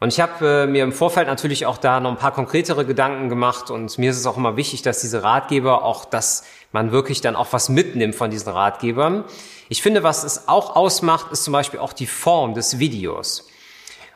Und 0.00 0.12
ich 0.12 0.20
habe 0.20 0.64
äh, 0.64 0.66
mir 0.66 0.84
im 0.84 0.92
Vorfeld 0.92 1.28
natürlich 1.28 1.64
auch 1.64 1.78
da 1.78 1.98
noch 1.98 2.10
ein 2.10 2.18
paar 2.18 2.34
konkretere 2.34 2.84
Gedanken 2.84 3.30
gemacht 3.30 3.70
und 3.70 3.96
mir 3.96 4.10
ist 4.10 4.18
es 4.18 4.26
auch 4.26 4.36
immer 4.36 4.56
wichtig, 4.56 4.82
dass 4.82 5.00
diese 5.00 5.22
Ratgeber 5.22 5.82
auch, 5.82 6.04
dass 6.04 6.44
man 6.74 6.90
wirklich 6.92 7.20
dann 7.20 7.36
auch 7.36 7.52
was 7.52 7.70
mitnimmt 7.70 8.14
von 8.14 8.30
diesen 8.30 8.52
Ratgebern. 8.52 9.24
Ich 9.68 9.80
finde, 9.80 10.02
was 10.02 10.24
es 10.24 10.48
auch 10.48 10.76
ausmacht, 10.76 11.32
ist 11.32 11.44
zum 11.44 11.52
Beispiel 11.52 11.80
auch 11.80 11.92
die 11.92 12.06
Form 12.06 12.52
des 12.52 12.78
Videos. 12.78 13.48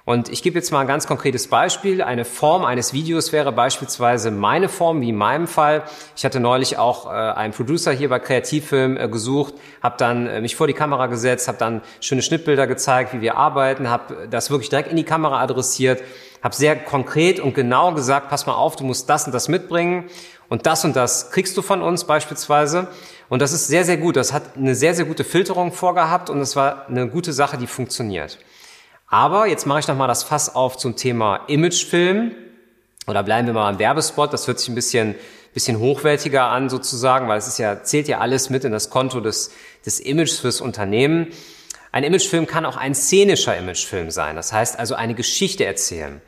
Und 0.05 0.31
ich 0.31 0.43
gebe 0.43 0.59
jetzt 0.59 0.73
mal 0.73 0.81
ein 0.81 0.87
ganz 0.87 1.07
konkretes 1.07 1.49
Beispiel. 1.49 2.03
Eine 2.03 2.25
Form 2.25 2.65
eines 2.65 2.95
Videos 2.95 3.31
wäre 3.31 3.53
beispielsweise 3.53 4.31
meine 4.31 4.71
Form, 4.71 5.03
wie 5.03 5.11
in 5.11 5.17
meinem 5.17 5.47
Fall. 5.47 5.85
Ich 6.17 6.25
hatte 6.25 6.41
neulich 6.41 6.79
auch 6.79 7.07
äh, 7.07 7.11
einen 7.11 7.53
Producer 7.53 7.93
hier 7.93 8.09
bei 8.09 8.19
Kreativfilm 8.19 8.97
äh, 8.97 9.07
gesucht, 9.09 9.55
habe 9.83 9.97
dann 9.99 10.27
äh, 10.27 10.41
mich 10.41 10.57
vor 10.57 10.67
die 10.67 10.73
Kamera 10.73 11.09
gesetzt, 11.09 11.47
habe 11.47 11.59
dann 11.59 11.83
schöne 12.01 12.23
Schnittbilder 12.23 12.67
gezeigt, 12.67 13.13
wie 13.13 13.21
wir 13.21 13.37
arbeiten, 13.37 13.91
habe 13.91 14.29
das 14.31 14.51
wirklich 14.51 14.71
direkt 14.71 14.91
in 14.91 14.97
die 14.97 15.05
Kamera 15.05 15.43
adressiert, 15.43 16.03
habe 16.43 16.55
sehr 16.55 16.75
konkret 16.77 17.39
und 17.39 17.55
genau 17.55 17.93
gesagt, 17.93 18.31
pass 18.31 18.47
mal 18.47 18.55
auf, 18.55 18.77
du 18.77 18.85
musst 18.85 19.11
das 19.11 19.27
und 19.27 19.35
das 19.35 19.49
mitbringen 19.49 20.09
und 20.49 20.67
das 20.67 20.85
und 20.85 20.97
das 20.97 21.31
kriegst 21.31 21.57
du 21.57 21.63
von 21.63 21.83
uns 21.83 22.05
beispielsweise. 22.05 22.89
Und 23.29 23.43
das 23.43 23.53
ist 23.53 23.69
sehr, 23.69 23.85
sehr 23.85 23.99
gut. 23.99 24.17
Das 24.17 24.33
hat 24.33 24.57
eine 24.57 24.75
sehr, 24.75 24.95
sehr 24.95 25.05
gute 25.05 25.25
Filterung 25.25 25.73
vorgehabt 25.73 26.31
und 26.31 26.41
es 26.41 26.57
war 26.57 26.89
eine 26.89 27.09
gute 27.09 27.33
Sache, 27.33 27.59
die 27.59 27.67
funktioniert. 27.67 28.39
Aber 29.07 29.47
jetzt 29.47 29.67
mache 29.67 29.81
ich 29.81 29.89
nochmal 29.89 30.09
das 30.09 30.23
Fass 30.23 30.55
auf 30.55 30.77
zum 30.79 30.97
Thema 30.97 31.45
Imagefilm. 31.49 32.33
Oder 33.07 33.23
bleiben 33.23 33.47
wir 33.47 33.55
mal 33.55 33.69
am 33.69 33.79
Werbespot. 33.79 34.33
Das 34.33 34.47
hört 34.47 34.59
sich 34.59 34.69
ein 34.69 34.75
bisschen, 34.75 35.15
bisschen 35.53 35.79
hochwertiger 35.79 36.45
an 36.45 36.69
sozusagen, 36.71 37.29
weil 37.29 37.39
es 37.39 37.49
ist 37.49 37.59
ja, 37.59 37.83
zählt 37.83 38.09
ja 38.09 38.19
alles 38.19 38.51
mit 38.51 38.65
in 38.65 38.73
das 38.73 38.91
Konto 38.91 39.21
des, 39.21 39.51
des 39.85 40.01
Images 40.01 40.41
fürs 40.41 40.61
Unternehmen. 40.61 41.29
Ein 41.93 42.05
Imagefilm 42.05 42.47
kann 42.47 42.67
auch 42.67 42.77
ein 42.77 42.95
szenischer 42.95 43.57
Imagefilm 43.57 44.11
sein. 44.11 44.37
Das 44.37 44.53
heißt 44.53 44.79
also 44.79 44.95
eine 44.95 45.15
Geschichte 45.15 45.65
erzählen. 45.65 46.21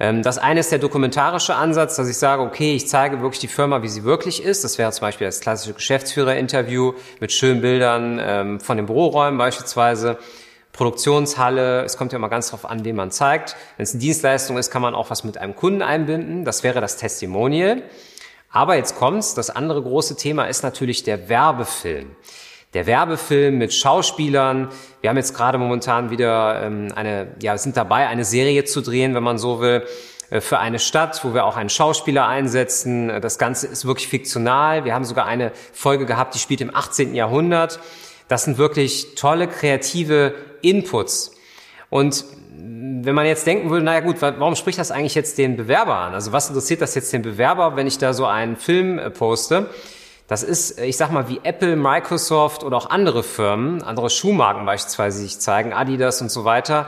Ähm, 0.00 0.22
das 0.22 0.38
eine 0.38 0.60
ist 0.60 0.70
der 0.70 0.78
dokumentarische 0.78 1.54
Ansatz, 1.54 1.96
dass 1.96 2.08
ich 2.08 2.16
sage, 2.16 2.42
okay, 2.42 2.74
ich 2.74 2.88
zeige 2.88 3.20
wirklich 3.20 3.40
die 3.40 3.48
Firma, 3.48 3.82
wie 3.82 3.88
sie 3.88 4.04
wirklich 4.04 4.42
ist. 4.42 4.64
Das 4.64 4.78
wäre 4.78 4.92
zum 4.92 5.02
Beispiel 5.02 5.26
das 5.26 5.40
klassische 5.40 5.74
Geschäftsführerinterview 5.74 6.94
mit 7.20 7.32
schönen 7.32 7.60
Bildern 7.60 8.20
ähm, 8.22 8.60
von 8.60 8.76
den 8.76 8.86
Büroräumen 8.86 9.38
beispielsweise. 9.38 10.18
Produktionshalle, 10.72 11.82
es 11.82 11.96
kommt 11.96 12.12
ja 12.12 12.18
immer 12.18 12.28
ganz 12.28 12.50
drauf 12.50 12.64
an, 12.64 12.84
wen 12.84 12.94
man 12.94 13.10
zeigt. 13.10 13.56
Wenn 13.76 13.82
es 13.82 13.92
eine 13.92 14.00
Dienstleistung 14.00 14.58
ist, 14.58 14.70
kann 14.70 14.80
man 14.80 14.94
auch 14.94 15.10
was 15.10 15.24
mit 15.24 15.36
einem 15.36 15.56
Kunden 15.56 15.82
einbinden. 15.82 16.44
Das 16.44 16.62
wäre 16.62 16.80
das 16.80 16.96
Testimonial. 16.96 17.82
Aber 18.50 18.76
jetzt 18.76 18.94
kommt's. 18.94 19.34
Das 19.34 19.50
andere 19.50 19.82
große 19.82 20.16
Thema 20.16 20.44
ist 20.44 20.62
natürlich 20.62 21.02
der 21.02 21.28
Werbefilm. 21.28 22.14
Der 22.74 22.86
Werbefilm 22.86 23.56
mit 23.56 23.72
Schauspielern. 23.72 24.68
Wir 25.00 25.08
haben 25.08 25.16
jetzt 25.16 25.34
gerade 25.34 25.56
momentan 25.56 26.10
wieder 26.10 26.62
ähm, 26.62 26.88
eine, 26.94 27.28
ja, 27.40 27.56
sind 27.56 27.78
dabei, 27.78 28.08
eine 28.08 28.26
Serie 28.26 28.64
zu 28.64 28.82
drehen, 28.82 29.14
wenn 29.14 29.22
man 29.22 29.38
so 29.38 29.60
will, 29.60 29.86
äh, 30.28 30.42
für 30.42 30.58
eine 30.58 30.78
Stadt, 30.78 31.24
wo 31.24 31.32
wir 31.32 31.46
auch 31.46 31.56
einen 31.56 31.70
Schauspieler 31.70 32.28
einsetzen. 32.28 33.08
Das 33.22 33.38
Ganze 33.38 33.68
ist 33.68 33.86
wirklich 33.86 34.08
fiktional. 34.08 34.84
Wir 34.84 34.92
haben 34.92 35.06
sogar 35.06 35.24
eine 35.24 35.52
Folge 35.72 36.04
gehabt, 36.04 36.34
die 36.34 36.38
spielt 36.38 36.60
im 36.60 36.74
18. 36.74 37.14
Jahrhundert. 37.14 37.80
Das 38.28 38.44
sind 38.44 38.58
wirklich 38.58 39.14
tolle 39.14 39.48
kreative 39.48 40.34
Inputs. 40.60 41.34
Und 41.88 42.26
wenn 42.50 43.14
man 43.14 43.24
jetzt 43.24 43.46
denken 43.46 43.70
würde, 43.70 43.86
naja 43.86 44.00
gut, 44.00 44.20
warum 44.20 44.56
spricht 44.56 44.78
das 44.78 44.90
eigentlich 44.90 45.14
jetzt 45.14 45.38
den 45.38 45.56
Bewerber 45.56 45.96
an? 45.96 46.12
Also 46.12 46.32
was 46.32 46.48
interessiert 46.48 46.82
das 46.82 46.94
jetzt 46.94 47.14
den 47.14 47.22
Bewerber, 47.22 47.76
wenn 47.76 47.86
ich 47.86 47.96
da 47.96 48.12
so 48.12 48.26
einen 48.26 48.56
Film 48.56 48.98
äh, 48.98 49.08
poste? 49.08 49.70
Das 50.28 50.42
ist, 50.42 50.78
ich 50.78 50.98
sag 50.98 51.10
mal, 51.10 51.28
wie 51.28 51.40
Apple, 51.42 51.74
Microsoft 51.74 52.62
oder 52.62 52.76
auch 52.76 52.90
andere 52.90 53.22
Firmen, 53.22 53.82
andere 53.82 54.10
Schuhmarken 54.10 54.66
beispielsweise 54.66 55.20
sich 55.20 55.38
zeigen, 55.40 55.72
Adidas 55.72 56.20
und 56.20 56.30
so 56.30 56.44
weiter, 56.44 56.86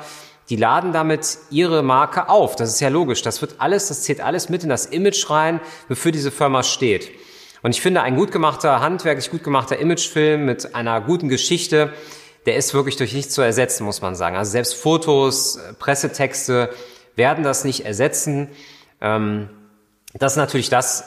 die 0.50 0.56
laden 0.56 0.92
damit 0.92 1.38
ihre 1.50 1.82
Marke 1.82 2.28
auf. 2.28 2.54
Das 2.54 2.68
ist 2.68 2.80
ja 2.80 2.90
logisch. 2.90 3.22
Das 3.22 3.40
wird 3.40 3.54
alles, 3.58 3.88
das 3.88 4.02
zählt 4.02 4.20
alles 4.20 4.50
mit 4.50 4.62
in 4.62 4.68
das 4.68 4.84
Image 4.84 5.30
rein, 5.30 5.60
wofür 5.88 6.12
diese 6.12 6.30
Firma 6.30 6.62
steht. 6.62 7.10
Und 7.62 7.70
ich 7.70 7.80
finde, 7.80 8.02
ein 8.02 8.16
gut 8.16 8.30
gemachter, 8.30 8.80
handwerklich 8.80 9.30
gut 9.30 9.42
gemachter 9.42 9.78
Imagefilm 9.78 10.44
mit 10.44 10.74
einer 10.74 11.00
guten 11.00 11.28
Geschichte, 11.28 11.92
der 12.46 12.56
ist 12.56 12.74
wirklich 12.74 12.96
durch 12.96 13.14
nichts 13.14 13.34
zu 13.34 13.42
ersetzen, 13.42 13.84
muss 13.84 14.02
man 14.02 14.14
sagen. 14.14 14.36
Also 14.36 14.50
selbst 14.50 14.74
Fotos, 14.74 15.56
äh, 15.56 15.72
Pressetexte 15.74 16.70
werden 17.16 17.44
das 17.44 17.64
nicht 17.64 17.86
ersetzen. 17.86 18.48
Ähm, 19.00 19.48
das 20.14 20.32
ist 20.32 20.36
natürlich 20.36 20.68
das, 20.68 21.04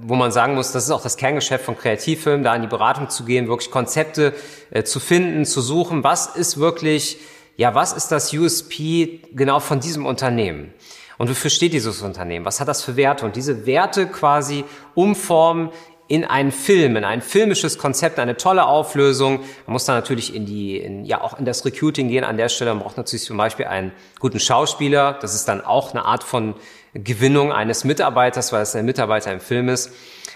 wo 0.00 0.14
man 0.14 0.32
sagen 0.32 0.54
muss, 0.54 0.72
das 0.72 0.84
ist 0.84 0.90
auch 0.90 1.02
das 1.02 1.16
Kerngeschäft 1.16 1.64
von 1.64 1.76
Kreativfilmen, 1.76 2.44
da 2.44 2.54
in 2.54 2.62
die 2.62 2.68
Beratung 2.68 3.08
zu 3.10 3.24
gehen, 3.24 3.48
wirklich 3.48 3.70
Konzepte 3.70 4.34
äh, 4.70 4.82
zu 4.84 5.00
finden, 5.00 5.44
zu 5.44 5.60
suchen. 5.60 6.04
Was 6.04 6.34
ist 6.36 6.58
wirklich, 6.58 7.18
ja, 7.56 7.74
was 7.74 7.92
ist 7.92 8.08
das 8.08 8.32
USP 8.32 9.20
genau 9.32 9.60
von 9.60 9.80
diesem 9.80 10.06
Unternehmen? 10.06 10.72
Und 11.18 11.30
wofür 11.30 11.50
steht 11.50 11.72
dieses 11.72 12.02
Unternehmen? 12.02 12.44
Was 12.44 12.60
hat 12.60 12.68
das 12.68 12.82
für 12.82 12.96
Werte? 12.96 13.24
Und 13.24 13.36
diese 13.36 13.66
Werte 13.66 14.06
quasi 14.06 14.64
umformen 14.94 15.70
in 16.08 16.24
einen 16.24 16.52
Film, 16.52 16.96
in 16.96 17.04
ein 17.04 17.20
filmisches 17.20 17.78
Konzept, 17.78 18.18
eine 18.18 18.36
tolle 18.36 18.66
Auflösung. 18.66 19.40
Man 19.66 19.72
muss 19.72 19.84
da 19.84 19.94
natürlich 19.94 20.34
in 20.34 20.46
die, 20.46 20.76
in, 20.76 21.04
ja 21.04 21.20
auch 21.20 21.38
in 21.38 21.44
das 21.44 21.64
Recruiting 21.64 22.08
gehen. 22.08 22.22
An 22.24 22.36
der 22.36 22.48
Stelle 22.48 22.72
man 22.74 22.82
braucht 22.82 22.96
natürlich 22.96 23.24
zum 23.24 23.36
Beispiel 23.36 23.66
einen 23.66 23.92
guten 24.20 24.38
Schauspieler. 24.38 25.18
Das 25.20 25.34
ist 25.34 25.46
dann 25.48 25.60
auch 25.60 25.92
eine 25.92 26.04
Art 26.04 26.22
von 26.22 26.54
Gewinnung 26.94 27.52
eines 27.52 27.84
Mitarbeiters, 27.84 28.52
weil 28.52 28.62
es 28.62 28.76
ein 28.76 28.84
Mitarbeiter 28.84 29.32
im 29.32 29.40
Film 29.40 29.68
ist. 29.68 29.92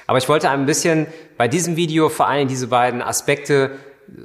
Aber 0.06 0.18
ich 0.18 0.28
wollte 0.28 0.50
ein 0.50 0.66
bisschen 0.66 1.06
bei 1.36 1.46
diesem 1.46 1.76
Video 1.76 2.08
vor 2.08 2.26
allem 2.26 2.48
diese 2.48 2.66
beiden 2.66 3.00
Aspekte 3.00 3.70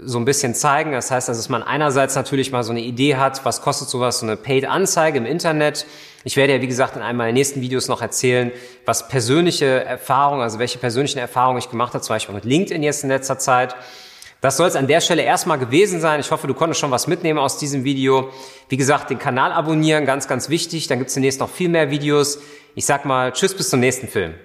so 0.03 0.19
ein 0.19 0.25
bisschen 0.25 0.55
zeigen. 0.55 0.91
Das 0.91 1.11
heißt, 1.11 1.29
dass 1.29 1.49
man 1.49 1.63
einerseits 1.63 2.15
natürlich 2.15 2.51
mal 2.51 2.63
so 2.63 2.71
eine 2.71 2.81
Idee 2.81 3.15
hat, 3.15 3.45
was 3.45 3.61
kostet 3.61 3.89
sowas, 3.89 4.19
so 4.19 4.25
eine 4.25 4.35
Paid-Anzeige 4.35 5.17
im 5.17 5.25
Internet. 5.25 5.85
Ich 6.23 6.37
werde 6.37 6.53
ja, 6.53 6.61
wie 6.61 6.67
gesagt, 6.67 6.95
in 6.95 7.01
einem 7.01 7.17
meiner 7.17 7.33
nächsten 7.33 7.61
Videos 7.61 7.87
noch 7.87 8.01
erzählen, 8.01 8.51
was 8.85 9.07
persönliche 9.07 9.83
Erfahrungen, 9.83 10.41
also 10.41 10.57
welche 10.59 10.79
persönlichen 10.79 11.19
Erfahrungen 11.19 11.59
ich 11.59 11.69
gemacht 11.69 11.93
habe, 11.93 12.03
zum 12.03 12.15
Beispiel 12.15 12.33
mit 12.33 12.45
LinkedIn 12.45 12.81
jetzt 12.81 13.03
in 13.03 13.09
letzter 13.09 13.37
Zeit. 13.37 13.75
Das 14.41 14.57
soll 14.57 14.67
es 14.67 14.75
an 14.75 14.87
der 14.87 15.01
Stelle 15.01 15.23
erstmal 15.23 15.57
gewesen 15.57 15.99
sein. 15.99 16.19
Ich 16.19 16.29
hoffe, 16.31 16.47
du 16.47 16.53
konntest 16.53 16.79
schon 16.79 16.91
was 16.91 17.07
mitnehmen 17.07 17.39
aus 17.39 17.57
diesem 17.57 17.83
Video. 17.83 18.29
Wie 18.69 18.77
gesagt, 18.77 19.09
den 19.09 19.19
Kanal 19.19 19.51
abonnieren, 19.51 20.05
ganz, 20.05 20.27
ganz 20.27 20.49
wichtig. 20.49 20.87
Dann 20.87 20.99
gibt 20.99 21.09
es 21.09 21.13
demnächst 21.13 21.39
noch 21.39 21.49
viel 21.49 21.69
mehr 21.69 21.89
Videos. 21.89 22.39
Ich 22.75 22.85
sag 22.85 23.05
mal, 23.05 23.31
tschüss 23.31 23.55
bis 23.55 23.69
zum 23.69 23.79
nächsten 23.79 24.07
Film. 24.07 24.35